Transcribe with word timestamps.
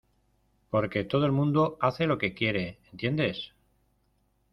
porque 0.71 1.03
todo 1.03 1.27
el 1.27 1.31
mundo 1.31 1.77
hace 1.79 2.07
lo 2.07 2.17
que 2.17 2.33
quiere,¿ 2.33 2.79
entiendes? 2.91 3.53